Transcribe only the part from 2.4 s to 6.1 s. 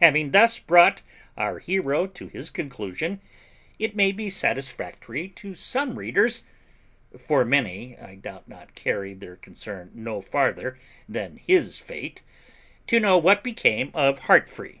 conclusion, it may be satisfactory to some